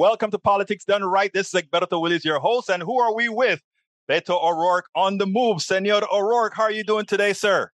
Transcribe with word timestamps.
Welcome 0.00 0.30
to 0.30 0.38
Politics 0.38 0.86
Done 0.86 1.04
Right. 1.04 1.30
This 1.30 1.52
is 1.52 1.60
Egberto 1.60 2.00
Willies, 2.00 2.24
your 2.24 2.38
host. 2.38 2.70
And 2.70 2.82
who 2.82 2.98
are 3.00 3.14
we 3.14 3.28
with? 3.28 3.60
Beto 4.08 4.42
O'Rourke 4.42 4.86
on 4.94 5.18
the 5.18 5.26
move. 5.26 5.60
Senor 5.60 6.00
O'Rourke, 6.10 6.54
how 6.54 6.62
are 6.62 6.72
you 6.72 6.84
doing 6.84 7.04
today, 7.04 7.34
sir? 7.34 7.70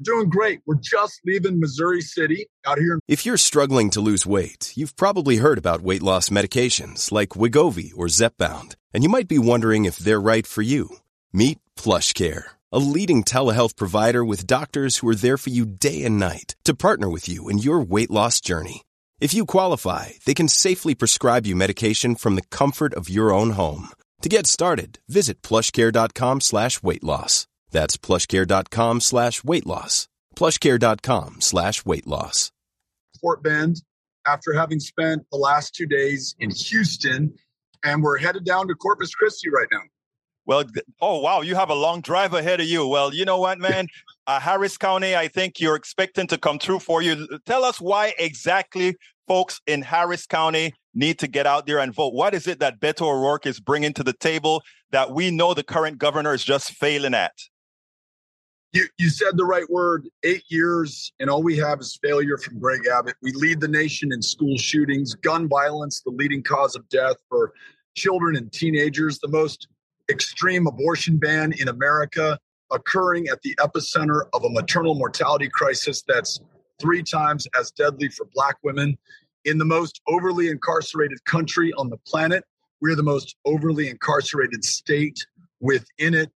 Doing 0.00 0.28
great. 0.28 0.60
We're 0.64 0.76
just 0.76 1.20
leaving 1.26 1.58
Missouri 1.58 2.02
City 2.02 2.46
out 2.64 2.78
here. 2.78 3.00
If 3.08 3.26
you're 3.26 3.36
struggling 3.36 3.90
to 3.90 4.00
lose 4.00 4.24
weight, 4.24 4.72
you've 4.76 4.94
probably 4.94 5.38
heard 5.38 5.58
about 5.58 5.82
weight 5.82 6.04
loss 6.04 6.28
medications 6.28 7.10
like 7.10 7.30
Wegovy 7.30 7.90
or 7.96 8.06
Zepbound, 8.06 8.76
and 8.94 9.02
you 9.02 9.08
might 9.08 9.26
be 9.26 9.40
wondering 9.40 9.86
if 9.86 9.96
they're 9.96 10.20
right 10.20 10.46
for 10.46 10.62
you. 10.62 10.98
Meet 11.32 11.58
PlushCare, 11.74 12.44
a 12.70 12.78
leading 12.78 13.24
telehealth 13.24 13.74
provider 13.74 14.24
with 14.24 14.46
doctors 14.46 14.98
who 14.98 15.08
are 15.08 15.16
there 15.16 15.36
for 15.36 15.50
you 15.50 15.66
day 15.66 16.04
and 16.04 16.16
night 16.16 16.54
to 16.62 16.74
partner 16.74 17.10
with 17.10 17.28
you 17.28 17.48
in 17.48 17.58
your 17.58 17.80
weight 17.80 18.08
loss 18.08 18.40
journey. 18.40 18.82
If 19.20 19.34
you 19.34 19.44
qualify, 19.44 20.12
they 20.24 20.32
can 20.32 20.48
safely 20.48 20.94
prescribe 20.94 21.44
you 21.46 21.54
medication 21.54 22.14
from 22.14 22.36
the 22.36 22.46
comfort 22.50 22.94
of 22.94 23.10
your 23.10 23.34
own 23.34 23.50
home. 23.50 23.88
To 24.22 24.30
get 24.30 24.46
started, 24.46 24.98
visit 25.08 25.42
plushcare.com 25.42 26.40
slash 26.40 26.82
weight 26.82 27.04
loss. 27.04 27.46
That's 27.70 27.98
plushcare.com 27.98 29.00
slash 29.02 29.44
weight 29.44 29.66
loss. 29.66 30.08
Plushcare.com 30.36 31.40
slash 31.42 31.84
weight 31.84 32.06
loss. 32.06 32.50
Fort 33.20 33.42
Bend 33.42 33.82
after 34.26 34.54
having 34.54 34.80
spent 34.80 35.26
the 35.30 35.38
last 35.38 35.74
two 35.74 35.86
days 35.86 36.34
in 36.38 36.50
Houston, 36.50 37.34
and 37.84 38.02
we're 38.02 38.18
headed 38.18 38.44
down 38.44 38.68
to 38.68 38.74
Corpus 38.74 39.14
Christi 39.14 39.50
right 39.50 39.68
now. 39.70 39.82
Well, 40.46 40.64
oh 41.02 41.20
wow, 41.20 41.42
you 41.42 41.56
have 41.56 41.68
a 41.68 41.74
long 41.74 42.00
drive 42.00 42.32
ahead 42.32 42.60
of 42.60 42.66
you. 42.66 42.86
Well, 42.86 43.14
you 43.14 43.26
know 43.26 43.38
what, 43.38 43.58
man? 43.58 43.86
uh, 44.30 44.38
Harris 44.38 44.78
County, 44.78 45.16
I 45.16 45.26
think 45.26 45.58
you're 45.58 45.74
expecting 45.74 46.28
to 46.28 46.38
come 46.38 46.60
through 46.60 46.78
for 46.78 47.02
you. 47.02 47.26
Tell 47.46 47.64
us 47.64 47.80
why 47.80 48.14
exactly 48.16 48.94
folks 49.26 49.60
in 49.66 49.82
Harris 49.82 50.24
County 50.24 50.72
need 50.94 51.18
to 51.18 51.26
get 51.26 51.48
out 51.48 51.66
there 51.66 51.80
and 51.80 51.92
vote. 51.92 52.14
What 52.14 52.32
is 52.32 52.46
it 52.46 52.60
that 52.60 52.78
Beto 52.78 53.02
O'Rourke 53.02 53.46
is 53.46 53.58
bringing 53.58 53.92
to 53.94 54.04
the 54.04 54.12
table 54.12 54.62
that 54.92 55.10
we 55.10 55.32
know 55.32 55.52
the 55.52 55.64
current 55.64 55.98
governor 55.98 56.32
is 56.32 56.44
just 56.44 56.70
failing 56.70 57.12
at? 57.12 57.32
You, 58.72 58.86
you 58.98 59.08
said 59.08 59.36
the 59.36 59.44
right 59.44 59.68
word 59.68 60.06
eight 60.22 60.44
years, 60.48 61.12
and 61.18 61.28
all 61.28 61.42
we 61.42 61.56
have 61.56 61.80
is 61.80 61.98
failure 62.00 62.38
from 62.38 62.60
Greg 62.60 62.82
Abbott. 62.86 63.16
We 63.22 63.32
lead 63.32 63.60
the 63.60 63.66
nation 63.66 64.12
in 64.12 64.22
school 64.22 64.56
shootings, 64.56 65.14
gun 65.14 65.48
violence, 65.48 66.02
the 66.02 66.12
leading 66.12 66.44
cause 66.44 66.76
of 66.76 66.88
death 66.88 67.16
for 67.28 67.52
children 67.96 68.36
and 68.36 68.52
teenagers, 68.52 69.18
the 69.18 69.28
most 69.28 69.66
extreme 70.08 70.68
abortion 70.68 71.16
ban 71.16 71.52
in 71.58 71.66
America, 71.66 72.38
occurring 72.72 73.28
at 73.28 73.42
the 73.42 73.54
epicenter 73.56 74.22
of 74.32 74.44
a 74.44 74.50
maternal 74.50 74.94
mortality 74.94 75.48
crisis 75.48 76.02
that's 76.06 76.40
three 76.80 77.02
times 77.02 77.46
as 77.58 77.70
deadly 77.70 78.08
for 78.08 78.26
Black 78.34 78.56
women. 78.62 78.96
In 79.44 79.58
the 79.58 79.64
most 79.64 80.00
overly 80.06 80.48
incarcerated 80.48 81.24
country 81.24 81.72
on 81.74 81.88
the 81.88 81.96
planet, 82.06 82.44
we're 82.80 82.96
the 82.96 83.02
most 83.02 83.36
overly 83.44 83.88
incarcerated 83.88 84.64
state 84.64 85.18
within 85.60 86.14
it. 86.14 86.30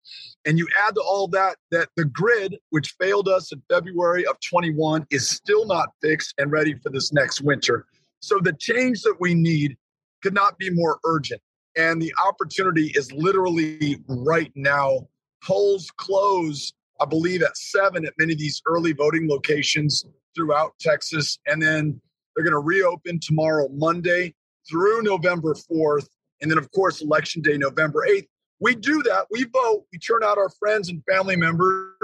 And 0.45 0.57
you 0.57 0.67
add 0.85 0.95
to 0.95 1.01
all 1.01 1.27
that 1.29 1.57
that 1.69 1.89
the 1.95 2.05
grid, 2.05 2.57
which 2.71 2.95
failed 2.99 3.27
us 3.27 3.51
in 3.51 3.61
February 3.69 4.25
of 4.25 4.37
21, 4.47 5.05
is 5.11 5.29
still 5.29 5.65
not 5.65 5.89
fixed 6.01 6.33
and 6.37 6.51
ready 6.51 6.75
for 6.75 6.89
this 6.89 7.13
next 7.13 7.41
winter. 7.41 7.85
So 8.21 8.39
the 8.39 8.53
change 8.53 9.01
that 9.03 9.15
we 9.19 9.33
need 9.35 9.77
could 10.21 10.33
not 10.33 10.57
be 10.57 10.69
more 10.71 10.99
urgent. 11.05 11.41
And 11.77 12.01
the 12.01 12.13
opportunity 12.27 12.91
is 12.95 13.11
literally 13.11 14.03
right 14.07 14.51
now. 14.55 15.07
Polls 15.43 15.89
close, 15.97 16.73
I 16.99 17.05
believe, 17.05 17.41
at 17.41 17.57
seven 17.57 18.05
at 18.05 18.13
many 18.17 18.33
of 18.33 18.39
these 18.39 18.61
early 18.65 18.93
voting 18.93 19.27
locations 19.27 20.05
throughout 20.35 20.73
Texas. 20.79 21.39
And 21.47 21.61
then 21.61 21.99
they're 22.35 22.45
going 22.45 22.53
to 22.53 22.59
reopen 22.59 23.19
tomorrow, 23.19 23.67
Monday, 23.69 24.33
through 24.69 25.01
November 25.01 25.53
4th. 25.53 26.07
And 26.41 26.49
then, 26.49 26.57
of 26.57 26.71
course, 26.71 27.01
Election 27.01 27.41
Day, 27.41 27.57
November 27.57 28.05
8th. 28.09 28.27
We 28.59 28.75
do 28.75 29.01
that. 29.03 29.25
We 29.31 29.45
vote. 29.45 29.85
We 29.91 29.97
turn 29.97 30.23
out 30.23 30.37
our 30.37 30.49
friends 30.49 30.89
and 30.89 31.03
family 31.09 31.35
members 31.35 31.95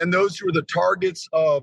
and 0.00 0.12
those 0.12 0.38
who 0.38 0.48
are 0.48 0.52
the 0.52 0.62
targets 0.62 1.28
of 1.32 1.62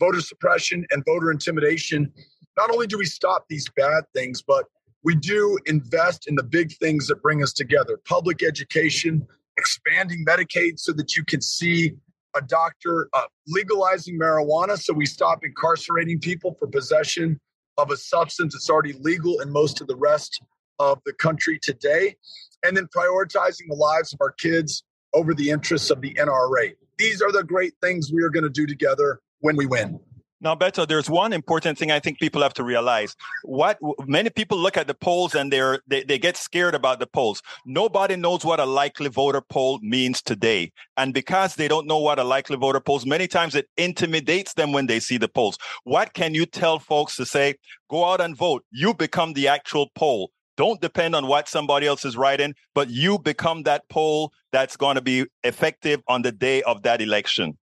voter 0.00 0.20
suppression 0.20 0.86
and 0.90 1.04
voter 1.04 1.30
intimidation. 1.30 2.10
Not 2.56 2.70
only 2.70 2.86
do 2.86 2.98
we 2.98 3.04
stop 3.04 3.44
these 3.48 3.68
bad 3.76 4.04
things, 4.14 4.42
but 4.42 4.64
we 5.02 5.14
do 5.14 5.58
invest 5.66 6.26
in 6.26 6.34
the 6.34 6.42
big 6.42 6.72
things 6.78 7.06
that 7.08 7.22
bring 7.22 7.42
us 7.42 7.52
together 7.52 8.00
public 8.06 8.42
education, 8.42 9.26
expanding 9.56 10.24
Medicaid 10.26 10.78
so 10.78 10.92
that 10.92 11.16
you 11.16 11.24
can 11.24 11.40
see 11.40 11.92
a 12.34 12.42
doctor, 12.42 13.08
uh, 13.12 13.22
legalizing 13.46 14.18
marijuana 14.18 14.76
so 14.76 14.92
we 14.92 15.06
stop 15.06 15.44
incarcerating 15.44 16.18
people 16.18 16.56
for 16.58 16.66
possession 16.66 17.38
of 17.78 17.90
a 17.90 17.96
substance 17.96 18.54
that's 18.54 18.70
already 18.70 18.92
legal 18.94 19.40
in 19.40 19.50
most 19.50 19.80
of 19.80 19.86
the 19.86 19.96
rest 19.96 20.42
of 20.78 20.98
the 21.06 21.12
country 21.12 21.58
today, 21.62 22.16
and 22.64 22.76
then 22.76 22.88
prioritizing 22.96 23.68
the 23.68 23.76
lives 23.76 24.12
of 24.12 24.20
our 24.20 24.32
kids 24.32 24.84
over 25.12 25.34
the 25.34 25.50
interests 25.50 25.90
of 25.90 26.00
the 26.00 26.12
NRA. 26.14 26.72
These 26.98 27.22
are 27.22 27.32
the 27.32 27.44
great 27.44 27.74
things 27.80 28.12
we 28.12 28.22
are 28.22 28.30
going 28.30 28.44
to 28.44 28.50
do 28.50 28.66
together 28.66 29.20
when 29.40 29.56
we 29.56 29.66
win. 29.66 29.98
Now, 30.40 30.54
Beto, 30.54 30.86
there's 30.86 31.08
one 31.08 31.32
important 31.32 31.78
thing 31.78 31.90
I 31.90 32.00
think 32.00 32.18
people 32.18 32.42
have 32.42 32.54
to 32.54 32.64
realize. 32.64 33.16
What 33.44 33.78
many 34.06 34.30
people 34.30 34.58
look 34.58 34.76
at 34.76 34.86
the 34.86 34.94
polls 34.94 35.34
and 35.34 35.52
they're 35.52 35.80
they, 35.86 36.02
they 36.02 36.18
get 36.18 36.36
scared 36.36 36.74
about 36.74 36.98
the 36.98 37.06
polls. 37.06 37.40
Nobody 37.64 38.16
knows 38.16 38.44
what 38.44 38.60
a 38.60 38.66
likely 38.66 39.08
voter 39.08 39.40
poll 39.40 39.78
means 39.80 40.20
today. 40.20 40.72
And 40.96 41.14
because 41.14 41.54
they 41.54 41.68
don't 41.68 41.86
know 41.86 41.98
what 41.98 42.18
a 42.18 42.24
likely 42.24 42.56
voter 42.56 42.80
polls, 42.80 43.06
many 43.06 43.26
times 43.26 43.54
it 43.54 43.68
intimidates 43.76 44.54
them 44.54 44.72
when 44.72 44.86
they 44.86 45.00
see 45.00 45.16
the 45.16 45.28
polls. 45.28 45.56
What 45.84 46.12
can 46.14 46.34
you 46.34 46.46
tell 46.46 46.78
folks 46.78 47.16
to 47.16 47.26
say, 47.26 47.54
go 47.88 48.04
out 48.04 48.20
and 48.20 48.36
vote? 48.36 48.64
You 48.70 48.92
become 48.92 49.32
the 49.32 49.48
actual 49.48 49.90
poll. 49.94 50.30
Don't 50.56 50.80
depend 50.80 51.16
on 51.16 51.26
what 51.26 51.48
somebody 51.48 51.86
else 51.86 52.04
is 52.04 52.16
writing, 52.16 52.54
but 52.74 52.90
you 52.90 53.18
become 53.18 53.64
that 53.64 53.88
poll 53.88 54.32
that's 54.52 54.76
going 54.76 54.94
to 54.94 55.00
be 55.00 55.26
effective 55.42 56.00
on 56.06 56.22
the 56.22 56.30
day 56.30 56.62
of 56.62 56.82
that 56.82 57.00
election. 57.00 57.56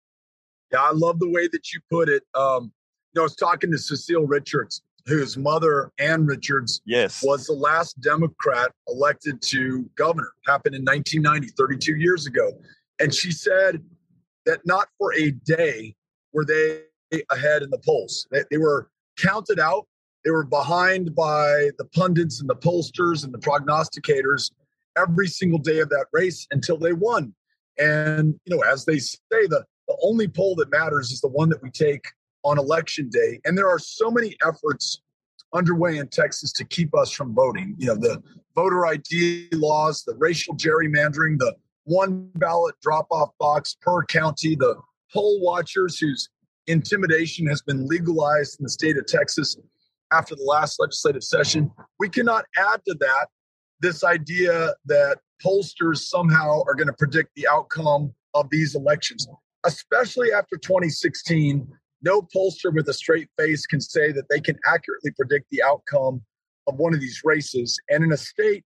Yeah, 0.72 0.80
I 0.80 0.92
love 0.92 1.18
the 1.18 1.28
way 1.28 1.48
that 1.48 1.72
you 1.72 1.80
put 1.90 2.08
it. 2.08 2.22
Um, 2.34 2.72
you 3.12 3.18
know, 3.18 3.22
I 3.22 3.24
was 3.24 3.36
talking 3.36 3.70
to 3.70 3.78
Cecile 3.78 4.26
Richards, 4.26 4.82
whose 5.06 5.36
mother, 5.36 5.92
Ann 5.98 6.24
Richards, 6.24 6.80
yes, 6.86 7.22
was 7.22 7.46
the 7.46 7.52
last 7.52 8.00
Democrat 8.00 8.72
elected 8.88 9.42
to 9.42 9.88
governor. 9.96 10.30
Happened 10.46 10.74
in 10.74 10.82
1990, 10.82 11.48
32 11.56 11.96
years 11.96 12.26
ago. 12.26 12.52
And 13.00 13.12
she 13.14 13.32
said 13.32 13.82
that 14.46 14.60
not 14.64 14.88
for 14.98 15.14
a 15.14 15.30
day 15.30 15.94
were 16.32 16.44
they 16.44 16.82
ahead 17.30 17.62
in 17.62 17.70
the 17.70 17.78
polls. 17.78 18.26
They, 18.30 18.44
they 18.50 18.58
were 18.58 18.88
counted 19.18 19.58
out. 19.58 19.86
They 20.24 20.30
were 20.30 20.44
behind 20.44 21.14
by 21.14 21.70
the 21.78 21.84
pundits 21.94 22.40
and 22.40 22.48
the 22.48 22.56
pollsters 22.56 23.24
and 23.24 23.34
the 23.34 23.38
prognosticators 23.38 24.50
every 24.96 25.26
single 25.26 25.58
day 25.58 25.80
of 25.80 25.88
that 25.90 26.06
race 26.12 26.46
until 26.52 26.78
they 26.78 26.92
won. 26.92 27.34
And, 27.78 28.38
you 28.44 28.56
know, 28.56 28.62
as 28.62 28.84
they 28.84 28.98
say, 28.98 29.18
the 29.30 29.46
the 29.50 29.64
only 30.02 30.28
poll 30.28 30.54
that 30.56 30.70
matters 30.70 31.10
is 31.10 31.20
the 31.20 31.28
one 31.28 31.48
that 31.50 31.62
we 31.62 31.70
take 31.70 32.04
on 32.44 32.58
election 32.58 33.08
day. 33.10 33.40
And 33.44 33.56
there 33.56 33.68
are 33.68 33.78
so 33.78 34.10
many 34.10 34.36
efforts 34.46 35.00
underway 35.54 35.98
in 35.98 36.08
Texas 36.08 36.52
to 36.54 36.64
keep 36.64 36.96
us 36.96 37.10
from 37.10 37.34
voting. 37.34 37.74
You 37.78 37.88
know, 37.88 37.94
the 37.94 38.22
voter 38.54 38.86
ID 38.86 39.48
laws, 39.52 40.02
the 40.04 40.14
racial 40.14 40.56
gerrymandering, 40.56 41.38
the 41.38 41.54
one 41.84 42.30
ballot 42.36 42.74
drop 42.80 43.06
off 43.10 43.30
box 43.38 43.76
per 43.80 44.04
county, 44.04 44.56
the 44.56 44.76
poll 45.12 45.40
watchers 45.40 45.98
whose 45.98 46.28
intimidation 46.66 47.46
has 47.46 47.60
been 47.62 47.86
legalized 47.86 48.58
in 48.60 48.64
the 48.64 48.70
state 48.70 48.96
of 48.96 49.06
Texas 49.06 49.56
after 50.12 50.34
the 50.34 50.44
last 50.44 50.78
legislative 50.80 51.24
session. 51.24 51.70
We 51.98 52.08
cannot 52.08 52.44
add 52.56 52.80
to 52.86 52.94
that 53.00 53.26
this 53.80 54.04
idea 54.04 54.74
that 54.86 55.18
pollsters 55.44 55.98
somehow 55.98 56.62
are 56.66 56.74
going 56.74 56.86
to 56.86 56.92
predict 56.92 57.30
the 57.34 57.48
outcome 57.48 58.14
of 58.34 58.48
these 58.50 58.74
elections 58.74 59.26
especially 59.64 60.32
after 60.32 60.56
2016, 60.56 61.66
no 62.02 62.22
pollster 62.34 62.74
with 62.74 62.88
a 62.88 62.92
straight 62.92 63.28
face 63.38 63.66
can 63.66 63.80
say 63.80 64.12
that 64.12 64.28
they 64.28 64.40
can 64.40 64.58
accurately 64.66 65.12
predict 65.12 65.46
the 65.50 65.62
outcome 65.62 66.22
of 66.66 66.76
one 66.76 66.94
of 66.94 67.00
these 67.00 67.20
races. 67.24 67.78
And 67.88 68.04
in 68.04 68.12
a 68.12 68.16
state 68.16 68.64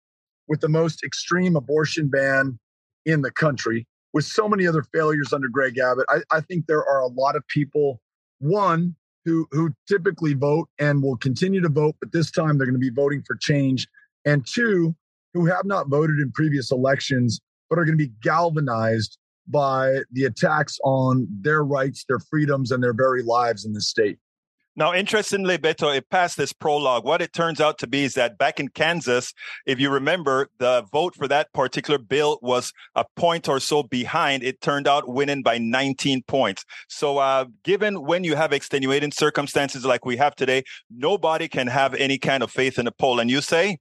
with 0.49 0.61
the 0.61 0.69
most 0.69 1.05
extreme 1.05 1.57
abortion 1.57 2.09
ban 2.09 2.59
in 3.05 3.23
the 3.23 3.31
country, 3.31 3.87
with 4.13 4.25
so 4.25 4.49
many 4.49 4.67
other 4.67 4.83
failures 4.95 5.33
under 5.33 5.49
Greg 5.49 5.79
Abbott, 5.79 6.07
I, 6.09 6.19
I 6.31 6.41
think 6.41 6.67
there 6.67 6.85
are 6.85 7.01
a 7.01 7.09
lot 7.09 7.37
of 7.37 7.47
people, 7.49 8.01
one, 8.39 8.95
who, 9.27 9.47
who 9.51 9.75
typically 9.89 10.35
vote 10.35 10.69
and 10.79 11.03
will 11.03 11.17
continue 11.17 11.61
to 11.61 11.69
vote, 11.69 11.97
but 12.01 12.13
this 12.13 12.31
time 12.31 12.57
they're 12.57 12.67
going 12.67 12.75
to 12.75 12.79
be 12.79 12.91
voting 12.91 13.23
for 13.27 13.37
change. 13.37 13.89
And 14.25 14.47
two, 14.47 14.95
who 15.35 15.45
have 15.47 15.67
not 15.67 15.89
voted 15.89 16.19
in 16.19 16.33
previous 16.33 16.71
elections, 16.71 17.41
but 17.69 17.79
are 17.79 17.85
going 17.85 17.99
to 17.99 18.05
be 18.05 18.13
galvanized 18.23 19.19
by 19.49 20.01
the 20.13 20.25
attacks 20.25 20.79
on 20.85 21.27
their 21.41 21.65
rights, 21.65 22.05
their 22.09 22.19
freedoms, 22.19 22.71
and 22.71 22.83
their 22.83 22.95
very 22.95 23.23
lives 23.23 23.65
in 23.65 23.73
the 23.73 23.81
state. 23.81 24.19
Now, 24.79 24.93
interestingly, 24.93 25.57
Beto, 25.57 25.97
it 25.97 26.11
passed 26.11 26.37
this 26.37 26.53
prologue. 26.53 27.03
What 27.03 27.23
it 27.23 27.33
turns 27.33 27.63
out 27.63 27.79
to 27.79 27.87
be 27.87 28.05
is 28.05 28.13
that 28.13 28.37
back 28.37 28.61
in 28.61 28.69
Kansas, 28.69 29.33
if 29.65 29.81
you 29.81 29.89
remember, 29.89 30.49
the 30.59 30.85
vote 30.93 31.15
for 31.15 31.27
that 31.29 31.51
particular 31.55 31.99
bill 31.99 32.39
was 32.43 32.75
a 32.95 33.07
point 33.17 33.49
or 33.49 33.59
so 33.59 33.83
behind. 33.85 34.43
It 34.43 34.61
turned 34.61 34.87
out 34.87 35.09
winning 35.09 35.43
by 35.43 35.57
19 35.57 36.25
points. 36.25 36.67
So, 36.89 37.17
uh, 37.17 37.47
given 37.65 38.03
when 38.03 38.23
you 38.23 38.37
have 38.37 38.53
extenuating 38.53 39.13
circumstances 39.13 39.87
like 39.87 40.05
we 40.05 40.19
have 40.19 40.37
today, 40.37 40.63
nobody 40.95 41.49
can 41.49 41.69
have 41.69 41.95
any 41.95 42.19
kind 42.19 42.43
of 42.43 42.51
faith 42.51 42.79
in 42.79 42.85
the 42.85 42.93
poll. 42.93 43.19
And 43.19 43.31
you 43.31 43.41
say? 43.41 43.79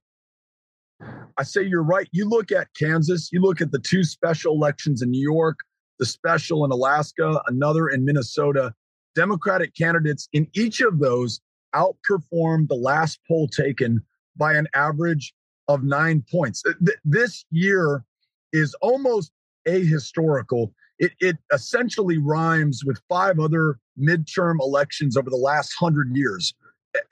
I 1.38 1.42
say 1.42 1.62
you're 1.62 1.82
right. 1.82 2.08
You 2.12 2.28
look 2.28 2.50
at 2.50 2.68
Kansas, 2.78 3.30
you 3.32 3.40
look 3.40 3.60
at 3.60 3.72
the 3.72 3.78
two 3.78 4.04
special 4.04 4.54
elections 4.54 5.02
in 5.02 5.10
New 5.10 5.22
York, 5.22 5.58
the 5.98 6.06
special 6.06 6.64
in 6.64 6.70
Alaska, 6.70 7.40
another 7.46 7.88
in 7.88 8.04
Minnesota 8.04 8.74
Democratic 9.14 9.74
candidates 9.74 10.28
in 10.32 10.46
each 10.54 10.80
of 10.80 10.98
those 10.98 11.40
outperformed 11.74 12.68
the 12.68 12.74
last 12.74 13.18
poll 13.26 13.48
taken 13.48 14.02
by 14.36 14.54
an 14.54 14.68
average 14.74 15.34
of 15.68 15.82
nine 15.82 16.24
points. 16.30 16.62
This 17.04 17.44
year 17.50 18.04
is 18.52 18.74
almost 18.80 19.32
ahistorical. 19.66 20.72
It, 20.98 21.12
it 21.20 21.36
essentially 21.52 22.18
rhymes 22.18 22.82
with 22.84 23.00
five 23.08 23.38
other 23.38 23.78
midterm 23.98 24.56
elections 24.60 25.16
over 25.16 25.28
the 25.28 25.36
last 25.36 25.74
hundred 25.78 26.14
years. 26.14 26.54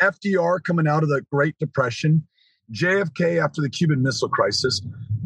FDR 0.01 0.63
coming 0.63 0.87
out 0.87 1.03
of 1.03 1.09
the 1.09 1.23
Great 1.31 1.59
Depression, 1.59 2.27
JFK 2.73 3.43
after 3.43 3.61
the 3.61 3.69
Cuban 3.69 4.03
Missile 4.03 4.29
Crisis, 4.29 4.81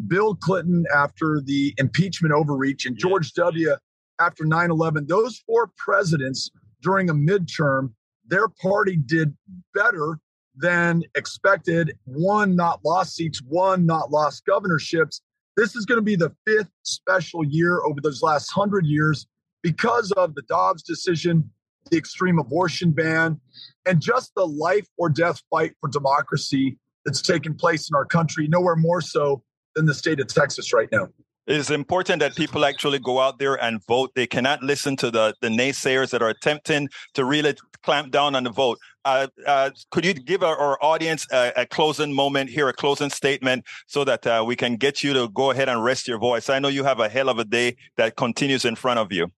Bill 0.07 0.35
Clinton 0.35 0.85
after 0.93 1.41
the 1.43 1.73
impeachment 1.77 2.33
overreach, 2.33 2.85
and 2.85 2.97
George 2.97 3.33
W. 3.33 3.75
after 4.19 4.45
9 4.45 4.71
11. 4.71 5.07
Those 5.07 5.37
four 5.45 5.71
presidents 5.77 6.49
during 6.81 7.09
a 7.09 7.13
midterm, 7.13 7.93
their 8.27 8.47
party 8.47 8.97
did 8.97 9.35
better 9.73 10.19
than 10.55 11.03
expected. 11.15 11.97
One, 12.05 12.55
not 12.55 12.83
lost 12.83 13.15
seats, 13.15 13.41
one, 13.47 13.85
not 13.85 14.11
lost 14.11 14.45
governorships. 14.45 15.21
This 15.55 15.75
is 15.75 15.85
going 15.85 15.97
to 15.97 16.03
be 16.03 16.15
the 16.15 16.35
fifth 16.45 16.71
special 16.83 17.43
year 17.43 17.81
over 17.83 17.99
those 18.01 18.21
last 18.21 18.49
hundred 18.51 18.85
years 18.85 19.27
because 19.61 20.11
of 20.13 20.35
the 20.35 20.41
Dobbs 20.43 20.83
decision, 20.83 21.49
the 21.91 21.97
extreme 21.97 22.39
abortion 22.39 22.91
ban, 22.91 23.39
and 23.85 24.01
just 24.01 24.33
the 24.35 24.45
life 24.45 24.87
or 24.97 25.09
death 25.09 25.41
fight 25.49 25.73
for 25.81 25.89
democracy 25.89 26.77
that's 27.05 27.21
taking 27.21 27.55
place 27.55 27.89
in 27.89 27.95
our 27.95 28.05
country, 28.05 28.47
nowhere 28.47 28.75
more 28.75 29.01
so 29.01 29.41
than 29.75 29.85
the 29.85 29.93
state 29.93 30.19
of 30.19 30.27
Texas 30.27 30.73
right 30.73 30.89
now. 30.91 31.07
It's 31.47 31.71
important 31.71 32.19
that 32.19 32.35
people 32.35 32.63
actually 32.63 32.99
go 32.99 33.19
out 33.19 33.39
there 33.39 33.55
and 33.55 33.83
vote. 33.87 34.11
They 34.13 34.27
cannot 34.27 34.61
listen 34.61 34.95
to 34.97 35.09
the, 35.09 35.33
the 35.41 35.47
naysayers 35.47 36.11
that 36.11 36.21
are 36.21 36.29
attempting 36.29 36.89
to 37.15 37.25
really 37.25 37.55
clamp 37.81 38.11
down 38.11 38.35
on 38.35 38.43
the 38.43 38.51
vote. 38.51 38.77
Uh, 39.03 39.27
uh, 39.47 39.71
could 39.89 40.05
you 40.05 40.13
give 40.13 40.43
our, 40.43 40.55
our 40.55 40.77
audience 40.83 41.25
a, 41.31 41.51
a, 41.57 41.65
closing 41.65 42.13
moment 42.13 42.51
here, 42.51 42.67
a 42.67 42.73
closing 42.73 43.09
statement, 43.09 43.65
so 43.87 44.03
that 44.03 44.27
uh, 44.27 44.43
we 44.45 44.55
can 44.55 44.75
get 44.75 45.03
you 45.03 45.11
to 45.13 45.27
go 45.29 45.49
ahead 45.49 45.69
and 45.69 45.83
rest 45.83 46.07
your 46.07 46.19
voice? 46.19 46.49
I 46.49 46.59
know 46.59 46.67
you 46.67 46.83
have 46.83 46.99
a 46.99 47.09
hell 47.09 47.29
of 47.29 47.39
a 47.39 47.45
day 47.45 47.77
that 47.97 48.15
continues 48.15 48.63
in 48.63 48.75
front 48.75 48.99
of 48.99 49.11
you. 49.11 49.31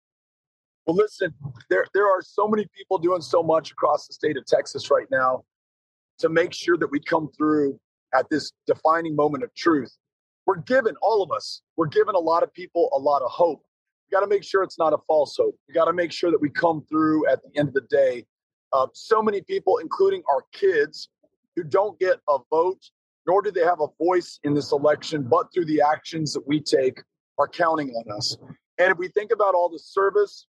Well, 0.87 0.95
listen, 0.95 1.31
there, 1.69 1.85
there 1.93 2.07
are 2.07 2.23
so 2.23 2.47
many 2.47 2.65
people 2.75 2.97
doing 2.97 3.21
so 3.21 3.43
much 3.43 3.71
across 3.71 4.07
the 4.07 4.13
state 4.13 4.35
of 4.35 4.45
Texas 4.47 4.89
right 4.89 5.05
now 5.11 5.43
to 6.19 6.29
make 6.29 6.53
sure 6.53 6.77
that 6.77 6.91
we 6.91 6.99
come 6.99 7.29
through 7.37 7.79
at 8.13 8.29
this 8.29 8.51
defining 8.67 9.15
moment 9.15 9.43
of 9.43 9.53
truth. 9.55 9.95
We're 10.45 10.57
given 10.57 10.95
all 11.01 11.21
of 11.21 11.31
us 11.31 11.61
we're 11.77 11.87
given 11.87 12.15
a 12.15 12.19
lot 12.19 12.43
of 12.43 12.53
people 12.53 12.89
a 12.93 12.99
lot 12.99 13.21
of 13.21 13.31
hope. 13.31 13.61
We 14.09 14.15
got 14.15 14.21
to 14.21 14.27
make 14.27 14.43
sure 14.43 14.63
it's 14.63 14.79
not 14.79 14.93
a 14.93 14.97
false 15.07 15.35
hope. 15.37 15.55
We 15.67 15.73
got 15.73 15.85
to 15.85 15.93
make 15.93 16.11
sure 16.11 16.31
that 16.31 16.41
we 16.41 16.49
come 16.49 16.83
through 16.89 17.27
at 17.27 17.39
the 17.43 17.57
end 17.59 17.69
of 17.69 17.73
the 17.73 17.87
day. 17.89 18.25
Uh, 18.73 18.87
so 18.93 19.21
many 19.21 19.41
people 19.41 19.77
including 19.77 20.23
our 20.31 20.43
kids 20.53 21.09
who 21.55 21.63
don't 21.63 21.99
get 21.99 22.19
a 22.29 22.37
vote 22.49 22.81
nor 23.27 23.41
do 23.41 23.51
they 23.51 23.63
have 23.63 23.81
a 23.81 23.87
voice 24.03 24.39
in 24.43 24.53
this 24.53 24.71
election 24.71 25.23
but 25.23 25.47
through 25.53 25.65
the 25.65 25.81
actions 25.81 26.33
that 26.33 26.47
we 26.47 26.59
take 26.59 27.01
are 27.37 27.47
counting 27.47 27.89
on 27.91 28.17
us. 28.17 28.37
And 28.77 28.91
if 28.91 28.97
we 28.97 29.07
think 29.09 29.31
about 29.31 29.55
all 29.55 29.69
the 29.69 29.79
service 29.79 30.47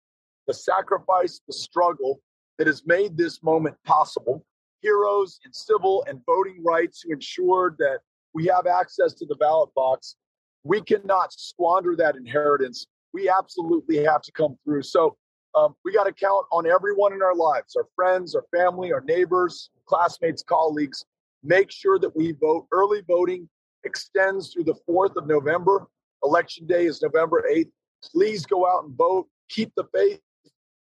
the 0.48 0.54
sacrifice 0.54 1.42
the 1.48 1.54
struggle 1.54 2.22
that 2.58 2.68
has 2.68 2.84
made 2.86 3.18
this 3.18 3.42
moment 3.44 3.76
possible 3.86 4.46
heroes 4.81 5.39
in 5.45 5.54
civil 5.54 6.06
and 6.07 6.19
voting 6.25 6.63
rights 6.63 7.01
who 7.01 7.13
ensured 7.13 7.75
that 7.80 8.00
we 8.33 8.45
have 8.45 8.68
access 8.68 9.13
to 9.16 9.25
the 9.25 9.36
ballot 9.36 9.69
box. 9.75 10.16
We 10.63 10.81
cannot 10.81 11.31
squander 11.33 11.95
that 11.98 12.16
inheritance. 12.16 12.88
We 13.13 13.30
absolutely 13.30 14.04
have 14.04 14.22
to 14.24 14.31
come 14.31 14.57
through. 14.66 14.83
So 14.83 15.16
um, 15.56 15.75
we 15.86 15.94
got 15.94 16.04
to 16.04 16.12
count 16.12 16.45
on 16.51 16.68
everyone 16.68 17.13
in 17.13 17.22
our 17.22 17.36
lives 17.36 17.75
our 17.75 17.88
friends, 17.95 18.36
our 18.36 18.45
family, 18.56 18.92
our 18.92 19.01
neighbors, 19.01 19.69
classmates, 19.86 20.44
colleagues. 20.44 21.06
Make 21.44 21.72
sure 21.72 21.98
that 22.00 22.16
we 22.16 22.33
vote. 22.33 22.68
Early 22.72 23.01
voting 23.07 23.48
extends 23.86 24.51
through 24.51 24.66
the 24.66 24.75
4th 24.89 25.16
of 25.16 25.27
November. 25.27 25.88
Election 26.24 26.66
day 26.68 26.86
is 26.86 27.01
November 27.01 27.45
8th. 27.50 27.69
Please 28.04 28.45
go 28.45 28.68
out 28.68 28.86
and 28.86 28.95
vote. 28.98 29.27
Keep 29.50 29.74
the 29.75 29.86
faith, 29.94 30.19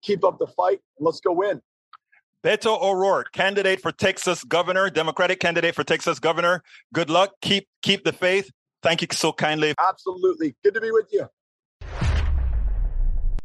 keep 0.03 0.23
up 0.23 0.37
the 0.37 0.47
fight, 0.47 0.79
and 0.97 1.05
let's 1.05 1.19
go 1.19 1.33
win. 1.33 1.61
Beto 2.43 2.81
O'Rourke, 2.81 3.31
candidate 3.33 3.81
for 3.81 3.91
Texas 3.91 4.43
governor, 4.43 4.89
Democratic 4.89 5.39
candidate 5.39 5.75
for 5.75 5.83
Texas 5.83 6.19
governor. 6.19 6.63
Good 6.93 7.09
luck. 7.09 7.31
Keep 7.41 7.67
keep 7.81 8.03
the 8.03 8.13
faith. 8.13 8.49
Thank 8.81 9.01
you 9.01 9.07
so 9.11 9.31
kindly. 9.31 9.75
Absolutely. 9.79 10.55
Good 10.63 10.73
to 10.73 10.81
be 10.81 10.91
with 10.91 11.07
you 11.11 11.27